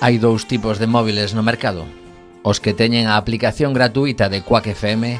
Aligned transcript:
Hai 0.00 0.22
dous 0.22 0.46
tipos 0.46 0.78
de 0.78 0.86
móviles 0.86 1.34
no 1.34 1.42
mercado. 1.42 1.82
Os 2.46 2.62
que 2.62 2.70
teñen 2.70 3.10
a 3.10 3.18
aplicación 3.18 3.74
gratuita 3.74 4.30
de 4.30 4.46
Quack 4.46 4.70
FM 4.78 5.18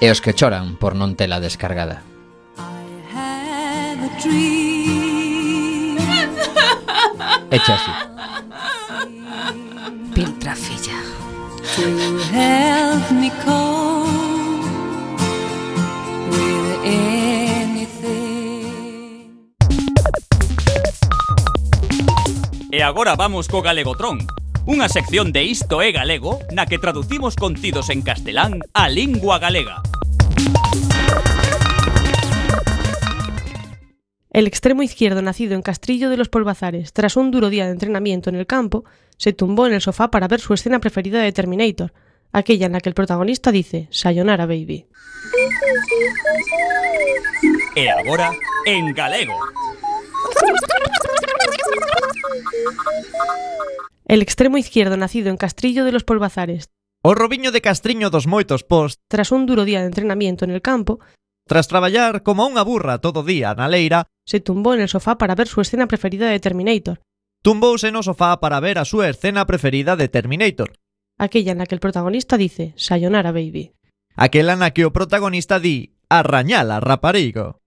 E 0.00 0.10
os 0.10 0.20
que 0.20 0.34
choran 0.34 0.74
por 0.80 0.98
non 0.98 1.14
tela 1.14 1.38
descargada. 1.38 2.02
Echa 7.54 7.74
así. 7.78 7.92
Piltra 10.14 10.54
filla 10.54 10.98
To 11.76 11.86
help 12.32 13.06
me 13.12 13.30
call 13.44 13.83
E 22.74 22.82
agora 22.82 23.14
vamos 23.14 23.46
co 23.46 23.62
Galegotron, 23.62 24.18
unha 24.66 24.90
sección 24.90 25.30
de 25.30 25.46
Isto 25.46 25.78
é 25.78 25.94
Galego 25.94 26.42
na 26.50 26.66
que 26.66 26.82
traducimos 26.82 27.38
contidos 27.38 27.86
en 27.86 28.02
castelán 28.02 28.58
á 28.74 28.90
lingua 28.90 29.38
galega. 29.38 29.78
El 34.26 34.50
extremo 34.50 34.82
izquierdo 34.82 35.22
nacido 35.22 35.54
en 35.54 35.62
Castrillo 35.62 36.10
de 36.10 36.18
los 36.18 36.26
Polvazares, 36.26 36.90
tras 36.90 37.14
un 37.14 37.30
duro 37.30 37.46
día 37.46 37.70
de 37.70 37.78
entrenamiento 37.78 38.26
en 38.26 38.42
el 38.42 38.50
campo, 38.50 38.82
se 39.22 39.30
tumbó 39.30 39.70
en 39.70 39.78
el 39.78 39.80
sofá 39.80 40.10
para 40.10 40.26
ver 40.26 40.42
su 40.42 40.50
escena 40.50 40.82
preferida 40.82 41.22
de 41.22 41.30
Terminator, 41.30 41.94
aquella 42.34 42.66
en 42.66 42.74
la 42.74 42.82
que 42.82 42.90
el 42.90 42.98
protagonista 42.98 43.54
dice 43.54 43.86
Sayonara 43.94 44.50
Baby. 44.50 44.90
E 47.78 47.86
agora, 47.86 48.34
en 48.66 48.90
galego. 48.90 49.38
El 54.06 54.22
extremo 54.22 54.58
izquierdo 54.58 54.96
nacido 54.96 55.30
en 55.30 55.36
Castrillo 55.36 55.84
de 55.84 55.92
los 55.92 56.04
Polvazares. 56.04 56.70
O 57.02 57.14
Robiño 57.14 57.52
de 57.52 57.60
Castriño 57.60 58.08
dos 58.10 58.26
moitos 58.26 58.64
post. 58.64 59.00
Tras 59.08 59.32
un 59.32 59.44
duro 59.44 59.64
día 59.64 59.80
de 59.80 59.86
entrenamiento 59.86 60.44
en 60.44 60.50
el 60.50 60.62
campo, 60.62 61.00
tras 61.46 61.68
traballar 61.68 62.24
como 62.24 62.48
unha 62.48 62.64
burra 62.64 63.04
todo 63.04 63.20
día 63.20 63.52
na 63.52 63.68
leira, 63.68 64.08
se 64.24 64.40
tumbou 64.40 64.72
en 64.72 64.80
el 64.80 64.88
sofá 64.88 65.20
para 65.20 65.36
ver 65.36 65.44
súa 65.44 65.68
escena 65.68 65.84
preferida 65.84 66.32
de 66.32 66.40
Terminator. 66.40 67.04
Tumbouse 67.44 67.92
no 67.92 68.00
sofá 68.00 68.40
para 68.40 68.56
ver 68.64 68.80
a 68.80 68.88
súa 68.88 69.12
escena 69.12 69.44
preferida 69.44 70.00
de 70.00 70.08
Terminator. 70.08 70.80
Aquella 71.20 71.52
na 71.52 71.68
que 71.68 71.76
el 71.76 71.84
protagonista 71.84 72.40
dice, 72.40 72.72
Sayonara 72.80 73.36
baby. 73.36 73.76
Aquela 74.16 74.56
na 74.56 74.72
que 74.72 74.88
o 74.88 74.94
protagonista 74.96 75.60
di, 75.60 75.92
Arrañala 76.08 76.80
raparigo. 76.80 77.60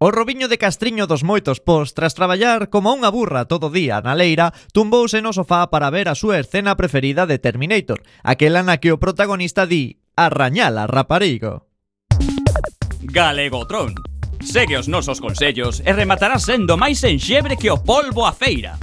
O 0.00 0.12
Robiño 0.12 0.46
de 0.46 0.58
Castriño 0.58 1.10
dos 1.10 1.26
moitos 1.26 1.58
pós, 1.58 1.90
tras 1.90 2.14
traballar 2.14 2.70
como 2.70 2.94
unha 2.94 3.10
burra 3.10 3.50
todo 3.50 3.66
día 3.66 3.98
na 3.98 4.14
leira, 4.14 4.54
tumbouse 4.70 5.18
no 5.18 5.34
sofá 5.34 5.74
para 5.74 5.90
ver 5.90 6.06
a 6.06 6.14
súa 6.14 6.38
escena 6.38 6.78
preferida 6.78 7.26
de 7.26 7.42
Terminator, 7.42 8.06
aquela 8.22 8.62
na 8.62 8.78
que 8.78 8.94
o 8.94 9.02
protagonista 9.02 9.66
di 9.66 9.98
«Arrañala, 10.14 10.86
raparigo». 10.86 11.66
Galegotron. 13.10 13.98
Segue 14.38 14.78
os 14.78 14.86
nosos 14.86 15.18
consellos 15.18 15.82
e 15.82 15.90
rematarás 15.90 16.46
sendo 16.46 16.78
máis 16.78 17.02
enxebre 17.02 17.58
que 17.58 17.66
o 17.66 17.82
polvo 17.82 18.22
a 18.22 18.30
feira. 18.30 18.78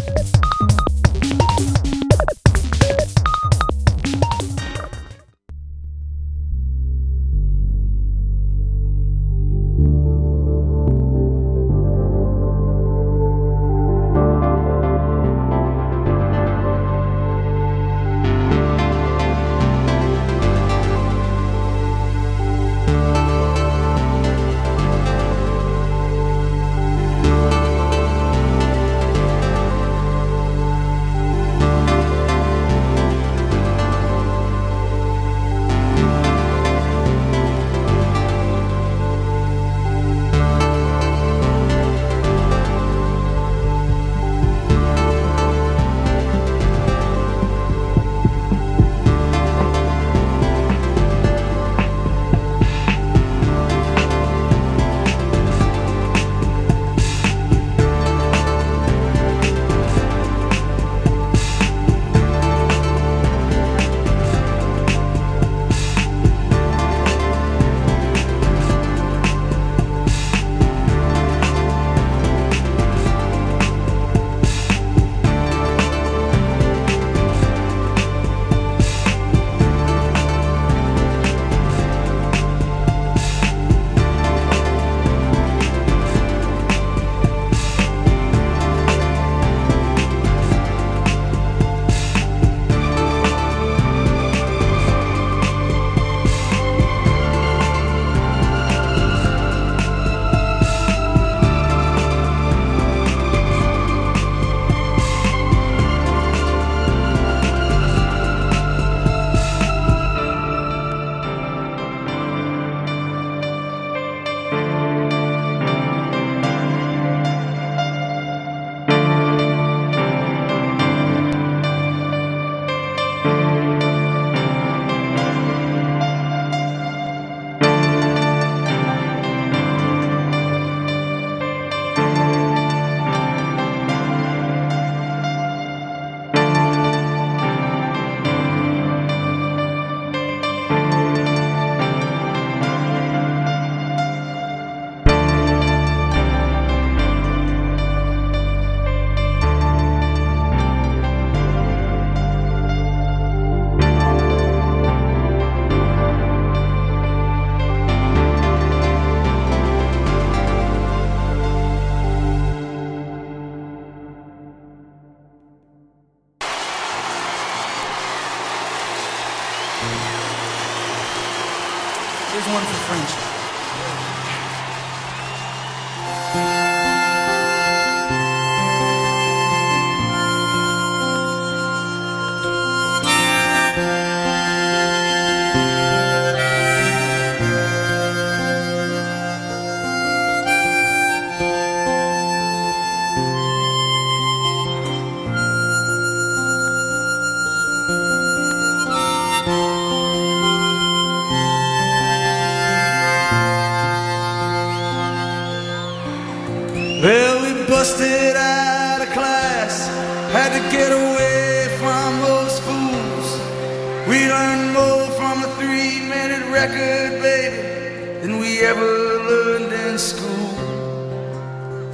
We 214.07 214.29
learned 214.29 214.73
more 214.73 215.07
from 215.17 215.43
a 215.43 215.49
three-minute 215.57 216.45
record, 216.51 217.23
baby, 217.23 218.19
than 218.21 218.37
we 218.37 218.59
ever 218.59 218.91
learned 219.31 219.73
in 219.73 219.97
school. 219.97 220.53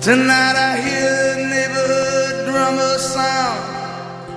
Tonight 0.02 0.58
I 0.69 0.72
hear 0.88 1.36
the 1.36 1.48
neighborhood 1.56 2.36
drummer 2.50 2.98
sound. 2.98 3.62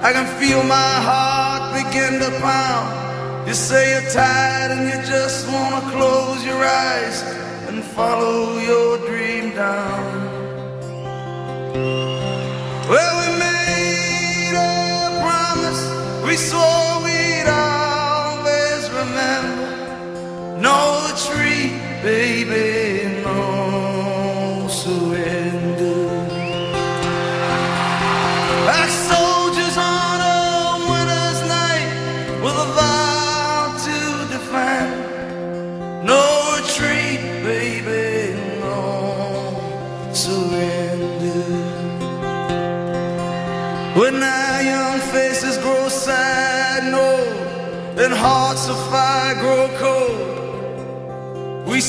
I 0.05 0.13
can 0.13 0.27
feel 0.39 0.63
my 0.63 0.93
heart 1.09 1.75
begin 1.75 2.21
to 2.21 2.31
pound. 2.41 3.49
You 3.49 3.55
say 3.55 3.91
you're 3.91 4.11
tired 4.13 4.71
and 4.71 4.85
you 4.91 4.99
just 5.11 5.49
wanna 5.51 5.81
close 5.91 6.45
your 6.47 6.63
eyes 6.65 7.23
and 7.67 7.83
follow 7.83 8.59
your 8.59 8.99
dream 9.09 9.51
down. 9.57 10.05
Well, 12.89 13.15
we 13.23 13.29
made 13.47 14.55
a 14.55 15.21
promise. 15.25 15.83
We 16.25 16.37
swore 16.37 16.84
baby, 22.05 22.94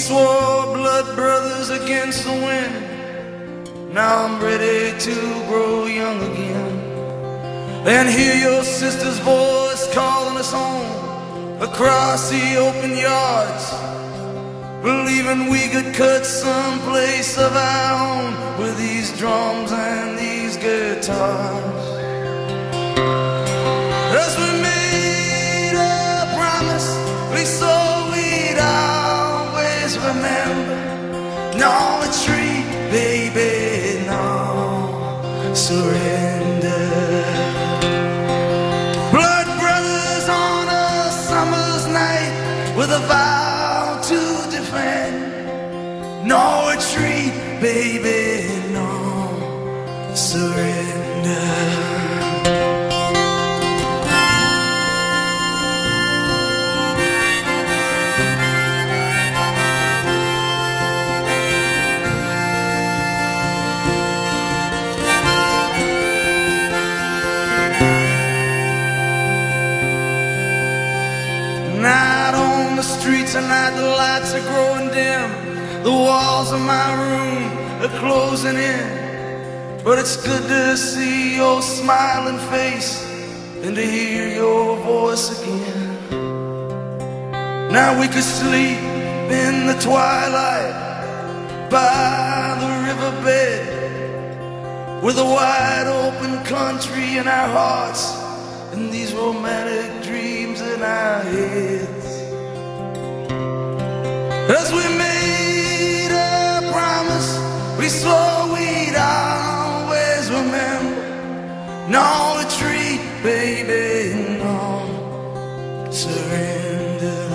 swore 0.05 0.65
blood 0.77 1.15
brothers 1.15 1.71
against 1.71 2.25
the 2.25 2.31
wind. 2.31 3.91
Now 3.91 4.25
I'm 4.25 4.39
ready 4.39 4.95
to 4.99 5.15
grow 5.49 5.87
young 5.87 6.19
again 6.31 6.73
and 7.87 8.07
hear 8.07 8.35
your 8.35 8.63
sister's 8.63 9.17
voice 9.19 9.91
calling 9.95 10.37
us 10.37 10.51
home 10.51 11.59
across 11.59 12.29
the 12.29 12.45
open 12.57 12.95
yards. 12.95 13.65
Believing 14.83 15.49
we 15.49 15.69
could 15.69 15.95
cut 15.95 16.23
some 16.23 16.79
place 16.81 17.39
of 17.39 17.51
our 17.55 17.93
own 18.11 18.59
with 18.59 18.77
these 18.77 19.09
drums 19.17 19.71
and 19.71 20.19
these 20.19 20.55
guitars. 20.55 21.85
As 24.23 24.33
we 24.37 24.49
made 24.61 25.73
a 25.73 26.29
promise, 26.37 26.87
we 27.33 27.43
always 27.65 27.84
remember. 30.07 30.77
No 31.57 32.01
retreat, 32.03 32.65
baby, 32.91 34.05
no 34.05 35.51
surrender. 35.53 37.23
Blood 39.11 39.47
brothers 39.61 40.27
on 40.29 40.67
a 40.67 41.11
summer's 41.29 41.85
night 41.87 42.33
with 42.77 42.91
a 42.91 42.99
vow 43.07 43.99
to 44.09 44.19
defend. 44.55 46.27
No 46.27 46.69
retreat, 46.71 47.33
baby, 47.61 48.49
no 48.73 48.89
surrender. 50.13 52.14
Tonight, 73.35 73.71
the 73.75 73.85
lights 73.85 74.33
are 74.33 74.45
growing 74.51 74.87
dim. 74.95 75.29
The 75.83 75.91
walls 75.91 76.53
of 76.53 76.61
my 76.61 76.89
room 77.03 77.43
are 77.83 77.93
closing 77.99 78.55
in. 78.55 78.87
But 79.83 79.99
it's 79.99 80.15
good 80.15 80.47
to 80.47 80.77
see 80.77 81.35
your 81.35 81.61
smiling 81.61 82.39
face 82.49 83.03
and 83.61 83.75
to 83.75 83.81
hear 83.81 84.29
your 84.29 84.77
voice 84.77 85.25
again. 85.37 85.97
Now 87.77 87.99
we 87.99 88.07
could 88.07 88.23
sleep 88.23 88.79
in 89.43 89.67
the 89.67 89.77
twilight 89.81 90.73
by 91.69 92.55
the 92.61 92.69
riverbed 92.87 93.63
with 95.03 95.17
a 95.19 95.25
wide 95.25 95.87
open 95.87 96.41
country 96.45 97.17
in 97.17 97.27
our 97.27 97.49
hearts 97.49 98.15
and 98.71 98.93
these 98.93 99.13
romantic 99.13 99.91
dreams 100.07 100.61
in 100.61 100.81
our 100.81 101.19
heads. 101.19 101.84
As 104.47 104.71
we 104.71 104.83
made 104.95 106.11
a 106.11 106.69
promise, 106.71 107.39
we 107.79 107.89
swore 107.89 108.53
we'd 108.53 108.95
always 108.95 110.29
remember. 110.29 111.01
No 111.89 112.37
retreat, 112.37 113.01
baby, 113.23 114.37
no 114.37 115.89
surrender. 115.89 117.27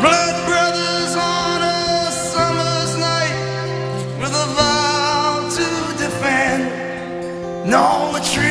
Blood 0.00 0.36
brothers 0.46 1.16
on 1.16 1.60
a 1.60 2.10
summer's 2.12 2.96
night 2.98 3.36
with 4.20 4.30
a 4.30 4.46
vow 4.58 5.48
to 5.58 5.68
defend. 5.98 6.62
No 7.68 8.12
retreat, 8.14 8.47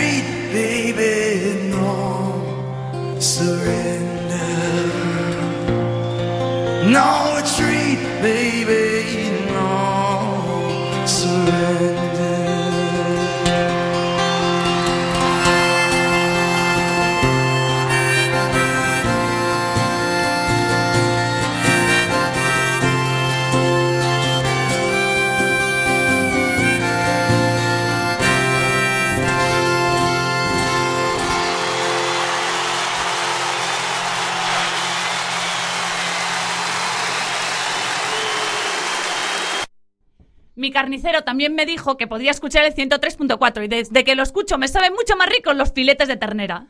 carnicero 40.88 41.24
también 41.24 41.54
me 41.54 41.66
dijo 41.66 41.98
que 41.98 42.08
podía 42.08 42.32
escuchar 42.32 42.64
el 42.64 42.74
103.4 42.74 43.66
y 43.66 43.68
desde 43.68 44.06
que 44.06 44.16
lo 44.16 44.24
escucho 44.24 44.58
me 44.58 44.70
saben 44.70 44.94
mucho 44.94 45.18
más 45.18 45.28
ricos 45.28 45.54
los 45.54 45.74
filetes 45.74 46.08
de 46.08 46.16
ternera. 46.16 46.68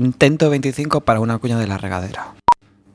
Intento 0.00 0.50
25 0.50 1.02
para 1.02 1.20
una 1.20 1.38
cuña 1.38 1.58
de 1.58 1.66
la 1.66 1.78
regadera. 1.78 2.34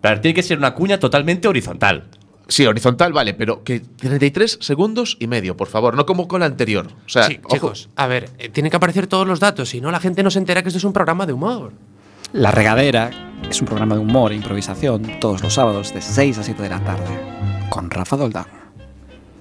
Claro, 0.01 0.21
tiene 0.21 0.35
que 0.35 0.43
ser 0.43 0.57
una 0.57 0.74
cuña 0.74 1.00
totalmente 1.00 1.47
horizontal. 1.47 2.05
Sí, 2.47 2.65
horizontal, 2.67 3.12
vale, 3.12 3.33
pero 3.33 3.63
que 3.63 3.79
33 3.79 4.59
segundos 4.62 5.17
y 5.19 5.25
medio, 5.25 5.57
por 5.57 5.67
favor, 5.67 5.95
no 5.95 6.05
como 6.05 6.27
con 6.27 6.41
la 6.41 6.45
anterior. 6.45 6.88
O 7.05 7.09
sea, 7.09 7.24
Sí, 7.24 7.39
ojo. 7.43 7.55
chicos, 7.55 7.89
a 7.95 8.05
ver, 8.05 8.29
eh, 8.38 8.50
tienen 8.50 8.69
que 8.69 8.77
aparecer 8.77 9.07
todos 9.07 9.27
los 9.27 9.39
datos, 9.39 9.69
si 9.69 9.81
no 9.81 9.89
la 9.89 10.00
gente 10.00 10.21
no 10.21 10.29
se 10.29 10.38
entera 10.38 10.62
que 10.62 10.69
esto 10.69 10.77
es 10.77 10.83
un 10.83 10.93
programa 10.93 11.25
de 11.25 11.33
humor. 11.33 11.71
La 12.33 12.51
regadera 12.51 13.09
es 13.50 13.62
un 13.62 13.67
programa 13.67 13.95
de 13.95 14.01
humor 14.01 14.31
e 14.31 14.35
improvisación 14.35 15.19
todos 15.19 15.41
los 15.41 15.53
sábados 15.53 15.93
de 15.93 16.01
6 16.01 16.38
a 16.38 16.43
7 16.43 16.62
de 16.62 16.69
la 16.69 16.83
tarde 16.83 17.19
con 17.69 17.89
Rafa 17.89 18.15
Doldán. 18.15 18.45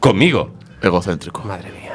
Conmigo. 0.00 0.54
Egocéntrico. 0.80 1.42
Madre 1.44 1.70
mía. 1.72 1.92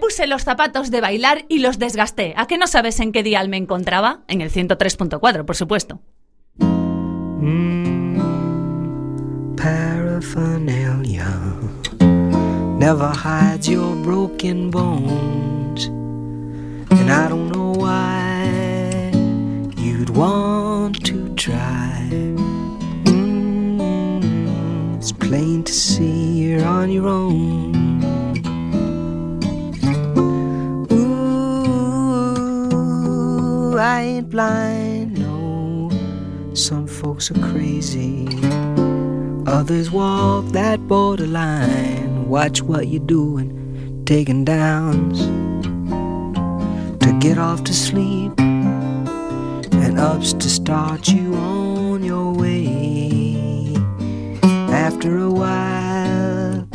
Puse 0.00 0.26
los 0.26 0.44
zapatos 0.44 0.90
de 0.90 1.00
bailar 1.00 1.44
y 1.48 1.58
los 1.58 1.78
desgasté. 1.78 2.34
¿A 2.36 2.46
qué 2.46 2.58
no 2.58 2.66
sabes 2.66 3.00
en 3.00 3.12
qué 3.12 3.22
dial 3.22 3.48
me 3.48 3.56
encontraba? 3.56 4.22
En 4.28 4.40
el 4.40 4.50
103.4, 4.50 5.44
por 5.44 5.56
supuesto. 5.56 6.00
it's 24.98 25.12
plain 25.12 25.62
to 25.62 25.72
see 25.72 26.60
on 26.62 26.90
your 26.90 27.06
own. 27.08 27.77
I 33.78 34.02
ain't 34.02 34.30
blind, 34.30 35.18
no. 35.18 35.90
Some 36.54 36.86
folks 36.86 37.30
are 37.30 37.40
crazy. 37.52 38.26
Others 39.46 39.90
walk 39.90 40.46
that 40.46 40.86
borderline. 40.88 42.28
Watch 42.28 42.62
what 42.62 42.88
you're 42.88 43.06
doing, 43.06 44.02
taking 44.04 44.44
downs 44.44 45.20
to 47.02 47.18
get 47.20 47.38
off 47.38 47.64
to 47.64 47.72
sleep 47.72 48.32
and 48.38 49.98
ups 49.98 50.32
to 50.34 50.50
start 50.50 51.08
you 51.08 51.34
on 51.34 52.02
your 52.02 52.34
way. 52.34 53.74
After 54.42 55.18
a 55.18 55.30
while, 55.30 56.68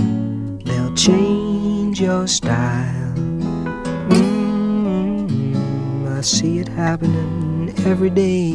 they'll 0.65 0.95
change 0.95 2.01
your 2.01 2.27
style. 2.27 3.02
See 6.23 6.59
it 6.59 6.67
happening 6.69 7.73
every 7.85 8.09
day. 8.09 8.53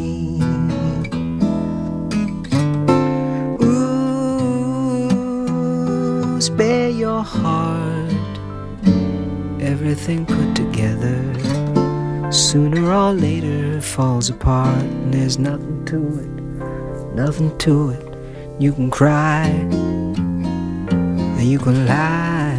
Ooh, 3.62 5.10
spare 6.40 6.88
your 6.88 7.22
heart. 7.22 8.12
Everything 9.60 10.24
put 10.24 10.54
together. 10.56 11.22
Sooner 12.32 12.90
or 12.90 13.12
later 13.12 13.80
falls 13.80 14.30
apart, 14.30 14.82
and 14.82 15.12
there's 15.12 15.38
nothing 15.38 15.84
to 15.86 16.18
it, 16.18 16.30
nothing 17.14 17.56
to 17.58 17.90
it. 17.90 18.04
You 18.58 18.72
can 18.72 18.90
cry, 18.90 19.46
and 21.38 21.42
you 21.42 21.58
can 21.58 21.86
lie. 21.86 22.56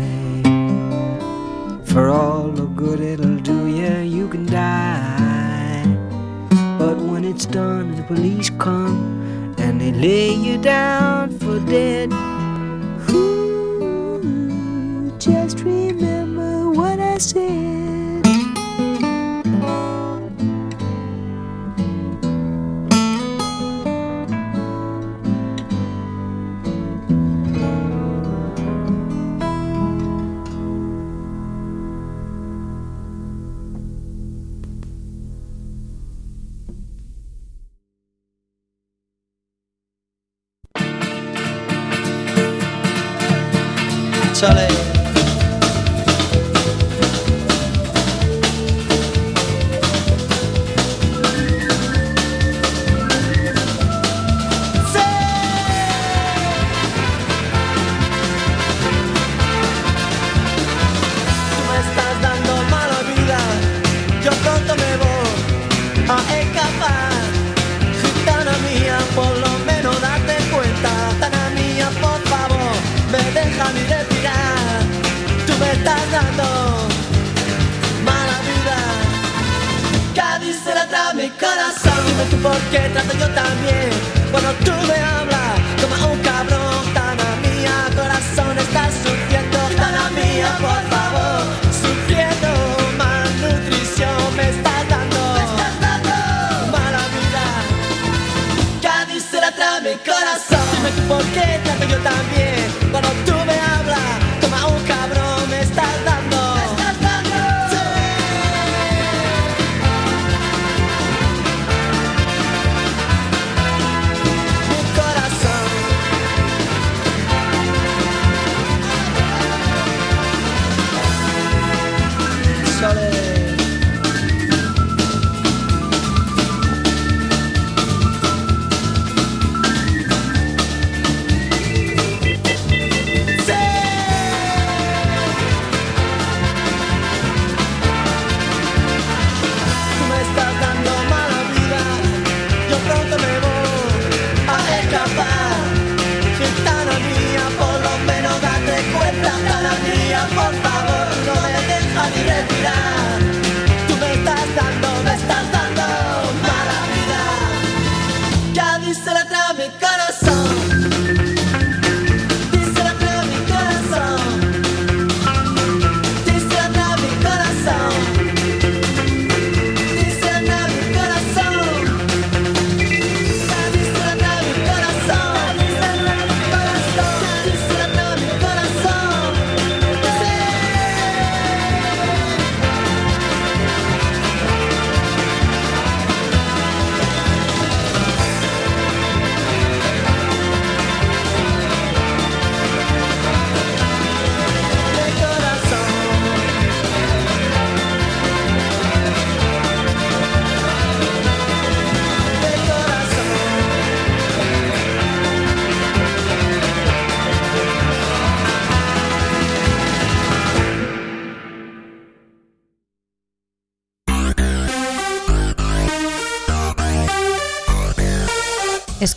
For 1.86 2.10
all 2.10 2.50
the 2.50 2.66
good 2.66 3.00
it'll 3.00 3.38
do 3.38 3.68
you, 3.68 4.00
you 4.00 4.28
can 4.28 4.46
die. 4.46 4.79
It's 7.40 7.46
done, 7.46 7.96
the 7.96 8.04
police 8.04 8.50
come 8.50 9.56
and 9.60 9.80
they 9.80 9.94
lay 9.94 10.34
you 10.34 10.58
down 10.58 11.30
for 11.40 11.58
dead. 11.72 12.29
Chale. 44.40 44.89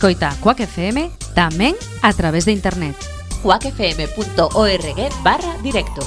Escoita 0.03 0.35
Quack 0.43 0.67
FM 0.67 1.15
tamén 1.31 1.79
a 2.03 2.11
través 2.11 2.43
de 2.43 2.51
internet. 2.51 2.99
quackfm.org 3.39 4.99
barra 5.23 5.55
directo. 5.63 6.03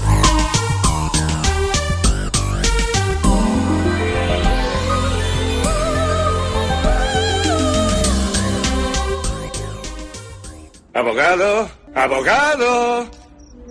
Abogado, 10.91 11.71
abogado, 11.95 13.07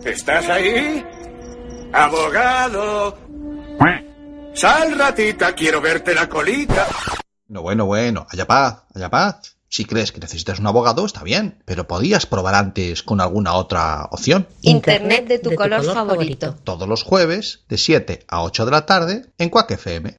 ¿estás 0.08 0.48
ahí? 0.48 1.04
Abogado. 1.92 3.18
Sal, 4.56 4.96
ratita, 4.96 5.52
quiero 5.52 5.84
verte 5.84 6.14
la 6.16 6.26
colita. 6.30 6.88
No, 7.48 7.60
bueno, 7.60 7.84
bueno, 7.84 8.24
haya 8.32 8.46
paz, 8.46 8.88
haya 8.94 9.10
paz. 9.10 9.53
Si 9.74 9.86
crees 9.86 10.12
que 10.12 10.20
necesitas 10.20 10.60
un 10.60 10.68
abogado, 10.68 11.04
está 11.04 11.24
bien, 11.24 11.60
pero 11.64 11.88
podías 11.88 12.26
probar 12.26 12.54
antes 12.54 13.02
con 13.02 13.20
alguna 13.20 13.54
otra 13.54 14.04
opción. 14.12 14.46
Internet 14.62 15.26
de 15.26 15.40
tu, 15.40 15.52
color, 15.56 15.84
favorito. 15.84 16.54
Todos 16.62 16.88
los 16.88 17.02
jueves, 17.02 17.64
de 17.68 17.76
7 17.76 18.24
a 18.28 18.44
8 18.44 18.66
de 18.66 18.70
la 18.70 18.86
tarde, 18.86 19.26
en 19.36 19.48
Quack 19.50 19.72
FM. 19.72 20.16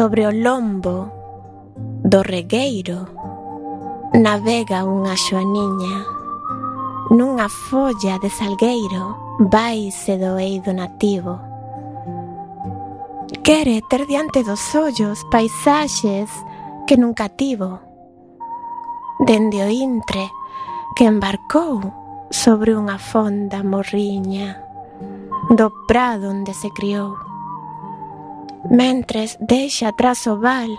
Sobre 0.00 0.26
o 0.26 0.32
lombo 0.32 1.12
do 1.76 2.22
regueiro 2.24 3.04
navega 4.16 4.80
unha 4.80 5.12
xoaniña. 5.12 5.96
Nunha 7.12 7.52
folla 7.68 8.16
de 8.16 8.32
salgueiro 8.32 9.36
vai 9.52 9.92
se 9.92 10.16
doeido 10.16 10.72
nativo. 10.72 11.36
Quere 13.44 13.84
ter 13.92 14.08
diante 14.08 14.40
dos 14.40 14.72
ollos 14.72 15.20
paisaxes 15.28 16.32
que 16.88 16.96
nunca 16.96 17.28
tivo. 17.28 17.84
Dende 19.20 19.60
o 19.60 19.68
intre 19.68 20.32
que 20.96 21.04
embarcou 21.04 21.76
sobre 22.32 22.72
unha 22.72 22.96
fonda 22.96 23.60
morriña 23.60 24.64
do 25.52 25.68
prado 25.84 26.32
onde 26.32 26.56
se 26.56 26.72
criou. 26.72 27.29
Mentres 28.70 29.36
deixa 29.40 29.88
atrás 29.88 30.26
o 30.26 30.38
val, 30.38 30.70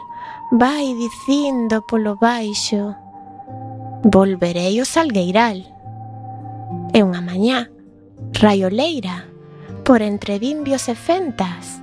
vai 0.51 0.95
dicindo 0.95 1.83
polo 1.83 2.15
baixo 2.15 2.95
Volverei 4.03 4.79
ao 4.79 4.85
salgueiral. 4.85 5.59
E 6.95 6.99
unha 7.03 7.21
mañá, 7.21 7.69
raioleira, 8.39 9.27
por 9.85 10.01
entre 10.01 10.39
bimbios 10.39 10.87
e 10.87 10.95
fentas 10.95 11.81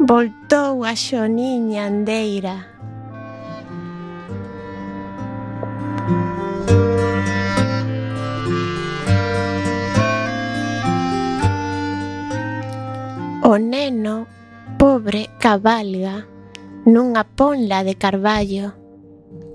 Voltou 0.00 0.84
a 0.84 0.94
xoniña 0.96 1.86
andeira. 1.86 2.66
O 13.42 13.56
neno 13.56 14.33
pobre 14.84 15.30
cabalga 15.40 16.28
nunha 16.84 17.24
ponla 17.24 17.80
de 17.88 17.94
carballo. 17.96 18.66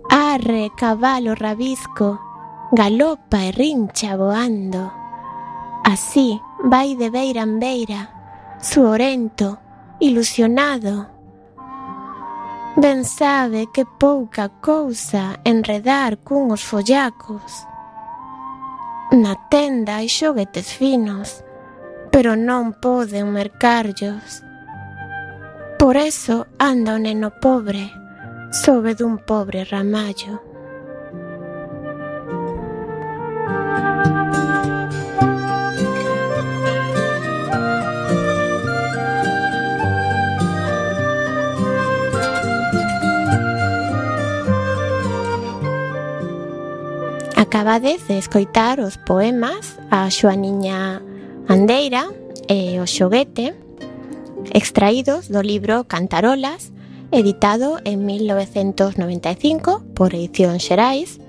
Arre, 0.10 0.72
cabalo 0.76 1.36
rabisco, 1.36 2.18
galopa 2.72 3.38
e 3.46 3.52
rincha 3.52 4.18
voando. 4.18 4.92
Así 5.86 6.42
vai 6.64 6.96
de 6.96 7.12
beira 7.12 7.44
en 7.46 7.60
beira, 7.60 8.02
suorento, 8.60 9.60
ilusionado. 10.00 10.96
Ben 12.76 13.06
sabe 13.06 13.70
que 13.72 13.86
pouca 13.86 14.50
cousa 14.50 15.38
enredar 15.46 16.18
cuns 16.26 16.66
follacos. 16.66 17.70
Na 19.14 19.38
tenda 19.54 20.02
hai 20.02 20.10
xoguetes 20.10 20.74
finos, 20.74 21.46
pero 22.10 22.34
non 22.34 22.74
poden 22.82 23.30
mercarllos. 23.30 24.49
Por 25.80 25.96
eso 25.96 26.46
anda 26.60 26.96
o 26.96 27.00
neno 27.00 27.32
pobre 27.40 27.88
sobe 28.52 28.96
dun 29.00 29.16
pobre 29.18 29.64
ramallo. 29.64 30.44
Acabades 47.40 48.06
de 48.10 48.18
escoitar 48.20 48.82
os 48.82 48.98
poemas 48.98 49.80
A 49.90 50.12
Xoaniña 50.12 51.02
Andeira 51.48 52.12
e 52.52 52.78
O 52.84 52.86
Xoguete 52.86 53.69
extraídos 54.52 55.30
do 55.30 55.42
libro 55.42 55.86
Cantarolas, 55.86 56.72
editado 57.12 57.80
en 57.84 58.06
1995 58.06 59.84
por 59.96 60.14
Edición 60.14 60.60
Xerais. 60.60 61.20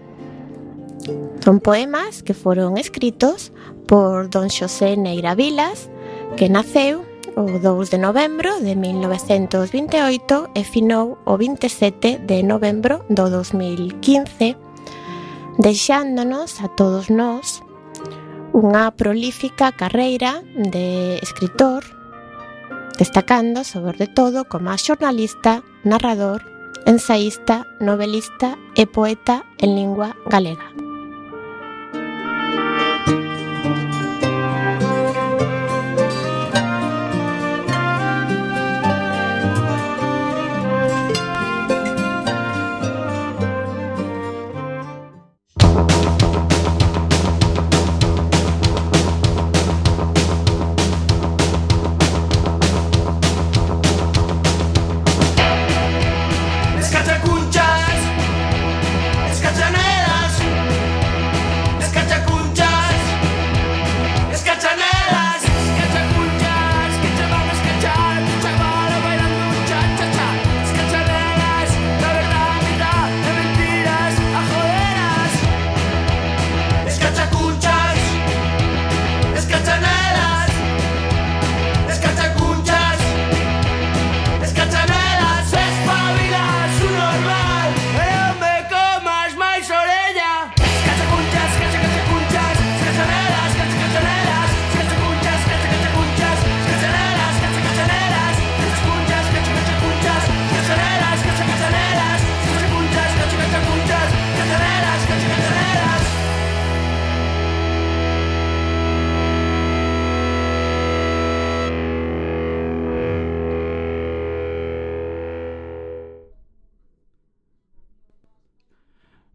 Son 1.45 1.61
poemas 1.61 2.23
que 2.23 2.35
foron 2.35 2.77
escritos 2.77 3.53
por 3.89 4.29
don 4.29 4.51
Xosé 4.51 4.97
Neira 4.97 5.35
Vilas, 5.35 5.89
que 6.37 6.49
naceu 6.49 7.05
o 7.37 7.47
2 7.47 7.91
de 7.91 7.99
novembro 7.99 8.61
de 8.61 8.77
1928 8.77 10.51
e 10.55 10.63
finou 10.65 11.19
o 11.25 11.37
27 11.37 12.21
de 12.27 12.43
novembro 12.43 13.05
do 13.09 13.31
2015, 13.31 14.57
deixándonos 15.59 16.61
a 16.61 16.69
todos 16.69 17.09
nós 17.09 17.63
unha 18.51 18.91
prolífica 18.91 19.71
carreira 19.71 20.43
de 20.55 21.17
escritor, 21.23 21.87
destacando 23.01 23.65
sobre 23.65 24.07
todo 24.07 24.45
como 24.45 24.77
xornalista, 24.77 25.65
narrador, 25.89 26.45
ensaísta, 26.85 27.67
novelista 27.81 28.61
e 28.77 28.85
poeta 28.85 29.49
en 29.57 29.73
lingua 29.75 30.21
galega. 30.29 30.90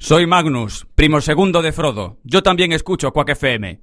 Soy 0.08 0.28
Magnus, 0.28 0.86
primo 0.93 1.20
segundo 1.20 1.64
de 1.64 1.72
Frodo. 1.72 2.20
Yo 2.24 2.43
también 2.43 2.72
escucho 2.72 3.12
Quack 3.12 3.30
FM. 3.30 3.82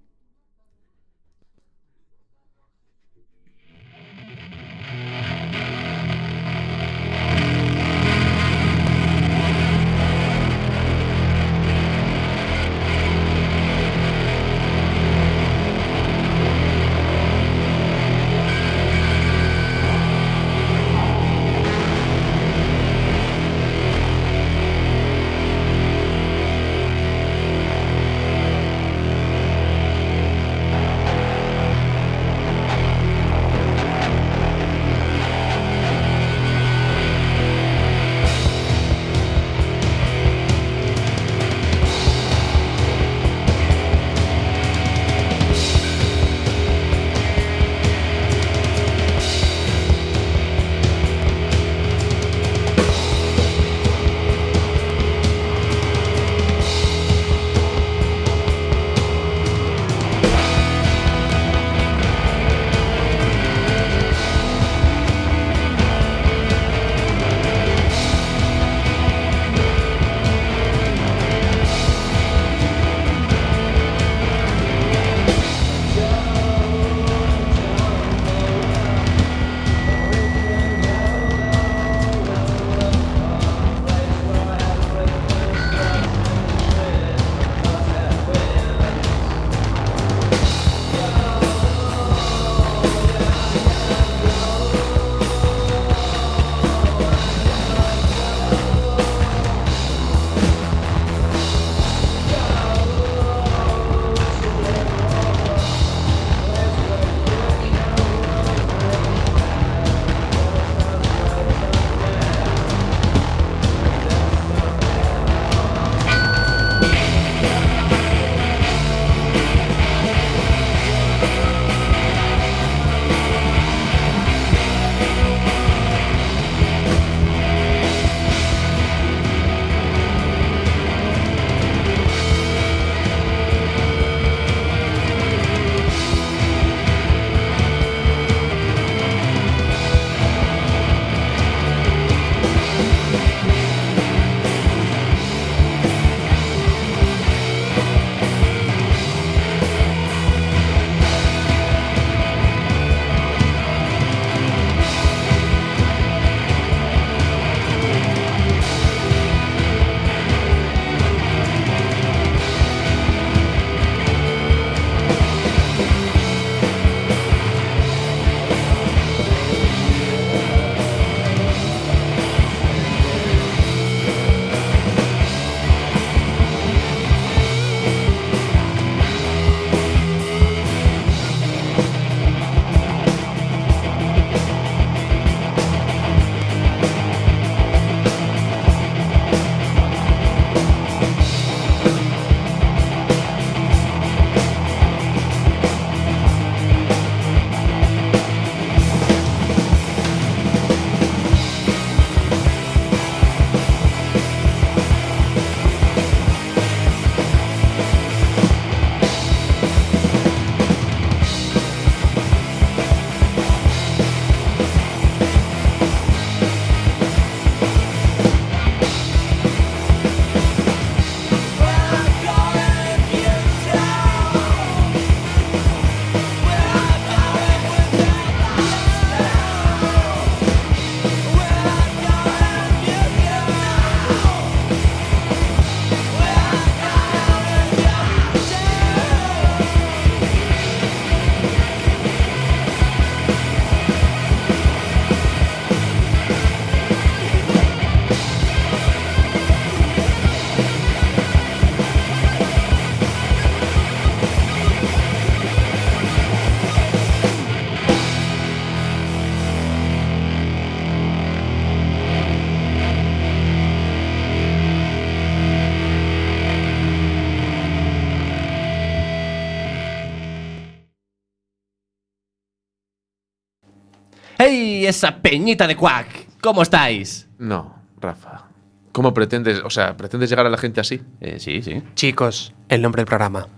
Esa 274.92 275.16
peñita 275.16 275.66
de 275.66 275.74
Quack! 275.74 276.40
¿Cómo 276.40 276.62
estáis? 276.62 277.28
No, 277.38 277.82
Rafa. 277.98 278.44
¿Cómo 278.92 279.14
pretendes, 279.14 279.60
o 279.64 279.70
sea, 279.70 279.96
pretendes 279.96 280.28
llegar 280.28 280.44
a 280.44 280.50
la 280.50 280.58
gente 280.58 280.80
así? 280.80 281.00
Eh, 281.20 281.36
sí, 281.38 281.62
sí. 281.62 281.82
Chicos, 281.94 282.52
el 282.68 282.82
nombre 282.82 283.00
del 283.00 283.06
programa. 283.06 283.48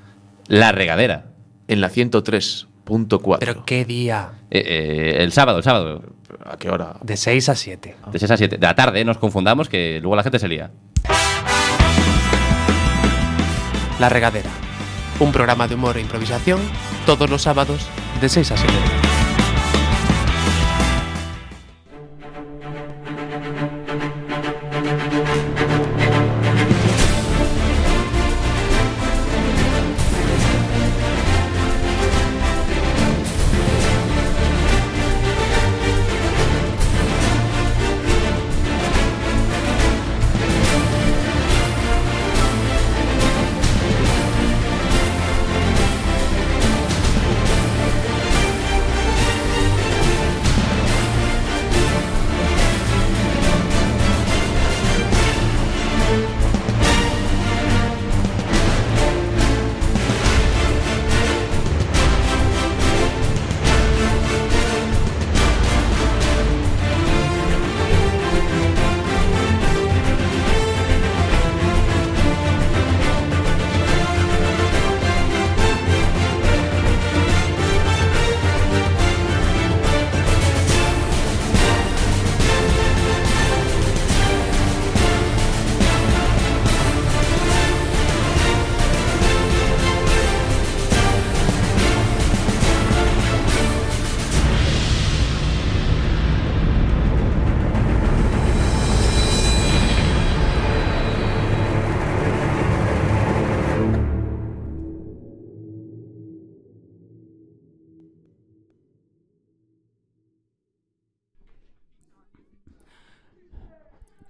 La 0.47 0.71
regadera. 0.71 1.27
En 1.67 1.81
la 1.81 1.91
103.4. 1.91 3.39
¿Pero 3.41 3.65
qué 3.65 3.85
día? 3.85 4.31
Eh, 4.51 4.63
eh, 4.65 5.23
el 5.25 5.33
sábado, 5.33 5.59
el 5.59 5.65
sábado. 5.65 6.03
¿A 6.45 6.57
qué 6.57 6.71
hora? 6.71 6.97
De 7.03 7.17
6 7.17 7.49
a 7.49 7.55
7. 7.57 7.97
De 8.13 8.19
6 8.19 8.31
a 8.31 8.37
7. 8.37 8.59
De 8.59 8.67
la 8.67 8.77
tarde, 8.77 9.05
nos 9.05 9.19
confundamos, 9.19 9.69
que 9.69 9.99
luego 10.01 10.15
la 10.15 10.23
gente 10.23 10.39
se 10.39 10.47
lía. 10.47 10.71
La 13.99 14.09
regadera. 14.09 14.51
Un 15.19 15.33
programa 15.33 15.67
de 15.67 15.75
humor 15.75 15.97
e 15.97 16.01
improvisación 16.01 16.61
todos 17.07 17.29
los 17.29 17.43
sábados 17.43 17.89
de 18.21 18.29
6 18.29 18.53
a 18.53 18.57
7. 18.57 18.75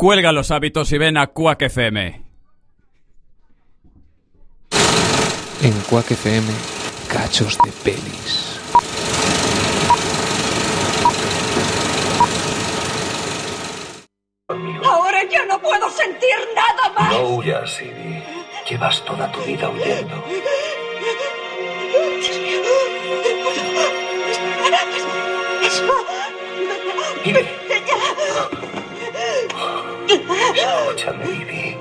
Cuelga 0.04 0.32
los 0.32 0.50
hábitos 0.50 0.92
y 0.92 0.98
ven 0.98 1.16
a 1.16 1.28
Quack 1.28 1.62
FM. 1.62 2.22
En 5.62 5.72
Quack 5.88 6.10
FM, 6.10 6.46
cachos 7.08 7.56
de 7.64 7.72
pelis. 7.82 8.60
Ahora 14.84 15.24
ya 15.32 15.46
no 15.46 15.58
puedo 15.58 15.88
sentir 15.88 16.36
nada 16.54 16.92
más. 16.94 17.10
No 17.10 17.36
huyas, 17.36 17.80
Ivy. 17.80 18.22
Llevas 18.68 19.02
toda 19.06 19.32
tu 19.32 19.40
vida 19.40 19.70
huyendo. 19.70 20.22
Escúchame, 30.54 31.24
Ivy. 31.26 31.76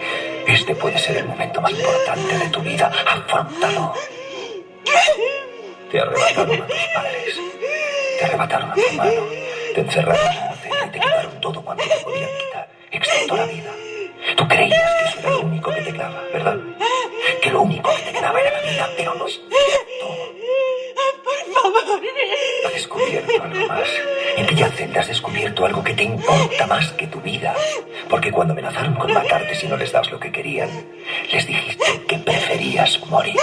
Este 0.48 0.76
puede 0.76 0.98
ser 0.98 1.18
el 1.18 1.26
momento 1.26 1.62
más 1.62 1.72
importante 1.72 2.38
de 2.38 2.50
tu 2.50 2.60
vida. 2.62 2.92
Afrontalo. 3.08 3.94
Te 5.92 6.00
arrebataron 6.00 6.62
a 6.62 6.68
tus 6.68 6.88
padres. 6.94 7.40
Te 8.20 8.26
arrebataron 8.26 8.72
a 8.72 8.74
tu 8.74 8.82
hermano. 8.82 9.44
Te 9.74 9.82
encerraron 9.82 10.28
en 10.28 10.46
la 10.46 10.56
celda 10.56 10.86
y 10.86 10.90
te 10.90 11.00
quitaron 11.00 11.42
todo 11.42 11.62
cuanto 11.64 11.84
te 11.84 12.04
podían 12.04 12.30
quitar, 12.38 12.70
excepto 12.92 13.36
la 13.36 13.46
vida. 13.46 13.72
Tú 14.38 14.48
creías 14.48 14.94
que 14.94 15.10
eso 15.10 15.20
era 15.20 15.30
lo 15.32 15.42
único 15.42 15.72
que 15.74 15.82
te 15.82 15.94
quedaba, 15.94 16.22
¿verdad? 16.32 16.58
Que 17.42 17.50
lo 17.50 17.62
único 17.62 17.90
que 17.90 18.02
te 18.04 18.12
quedaba 18.12 18.40
era 18.40 18.52
la 18.52 18.70
vida, 18.70 18.90
pero 18.96 19.16
no 19.16 19.28
es 19.28 19.42
Por 21.24 21.72
favor. 21.74 22.02
Has 22.66 22.74
descubierto 22.74 23.44
algo 23.44 23.68
más. 23.68 23.90
En 24.38 24.46
aquella 24.46 24.70
celda 24.70 25.02
has 25.02 25.08
descubierto 25.08 25.66
algo 25.66 25.84
que 25.84 25.94
te 25.94 26.04
importa 26.04 26.68
más 26.68 26.92
que 26.94 27.08
tu 27.08 27.20
vida. 27.22 27.56
Porque 28.14 28.32
cuando 28.32 28.54
amenazaron 28.54 28.94
con 28.94 29.12
matarte 29.12 29.56
si 29.56 29.66
no 29.66 29.76
les 29.76 29.92
das 29.92 30.12
lo 30.12 30.20
que 30.20 30.32
querían, 30.32 30.70
les 31.32 31.48
dijiste 31.48 32.00
que 32.08 32.20
preferías 32.20 33.00
morir. 33.08 33.40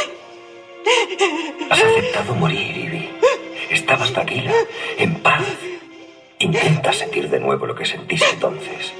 Has 1.68 1.82
aceptado 1.82 2.36
morir, 2.36 2.76
Ivy. 2.76 3.08
Estabas 3.68 4.12
tranquila, 4.12 4.54
en 4.96 5.16
paz. 5.16 5.42
Intenta 6.38 6.92
sentir 6.92 7.28
de 7.28 7.40
nuevo 7.40 7.66
lo 7.66 7.74
que 7.74 7.84
sentiste 7.84 8.30
entonces. 8.32 8.92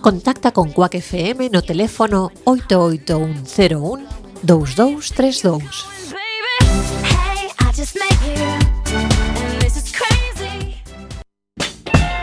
Contacta 0.00 0.50
con 0.52 0.72
Cuac 0.72 0.94
FM 0.94 1.50
no 1.50 1.62
teléfono 1.62 2.32
88101 2.44 4.06
2232. 4.42 5.60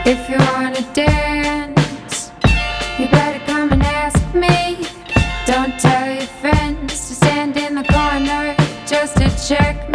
If 0.06 0.30
you 0.30 0.38
wanna 0.38 0.82
dance, 0.94 2.32
you 2.98 3.08
better 3.10 3.40
come 3.46 3.74
and 3.74 3.84
ask 3.84 4.18
me. 4.34 4.78
Don't 5.46 5.78
tell 5.80 6.08
your 6.08 6.28
friends 6.42 7.10
to 7.10 7.14
stand 7.14 7.58
in 7.58 7.76
the 7.76 7.84
corner 7.84 8.56
just 8.88 9.18
to 9.18 9.30
check. 9.48 9.87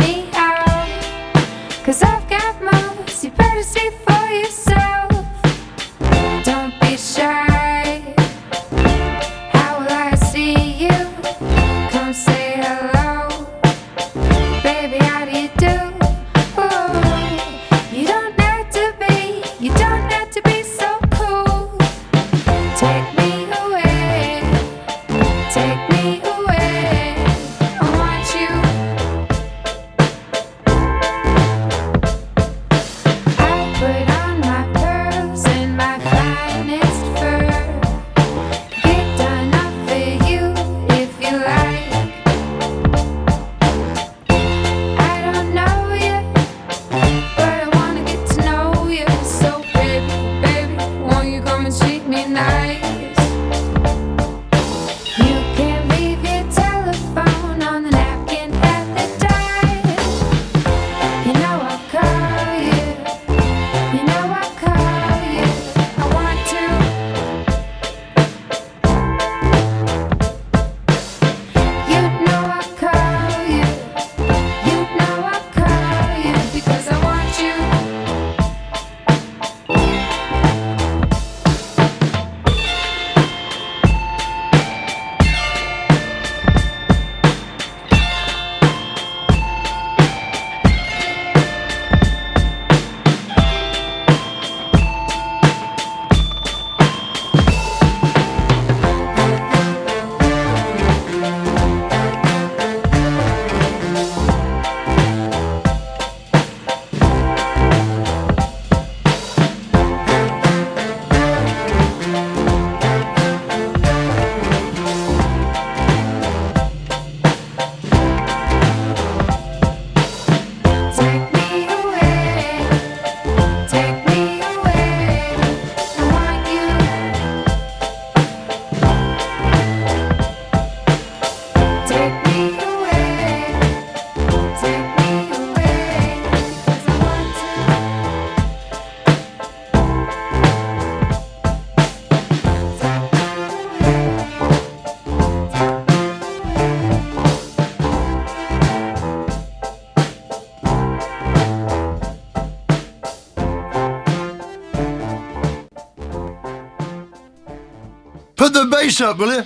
Ayşe 158.82 159.04
kılı. 159.18 159.44